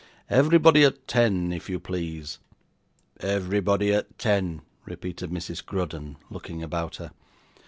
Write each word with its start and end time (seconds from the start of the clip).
Everybody 0.31 0.83
at 0.83 1.07
ten, 1.07 1.53
if 1.53 1.69
you 1.69 1.79
please.' 1.79 2.39
'Everybody 3.19 3.93
at 3.93 4.17
ten,' 4.17 4.63
repeated 4.83 5.29
Mrs. 5.29 5.63
Grudden, 5.63 6.15
looking 6.31 6.63
about 6.63 6.95
her. 6.95 7.11